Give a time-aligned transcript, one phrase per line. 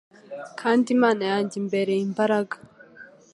[0.59, 2.55] Kandi Imana yanjye imbereye imbaraga.»